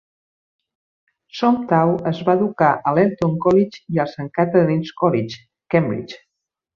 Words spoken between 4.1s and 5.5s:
Saint Catharine's College,